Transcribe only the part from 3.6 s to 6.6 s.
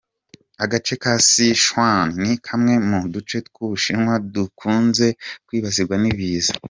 u Bushinwa dukunze kwibasirwa n’ ibiza.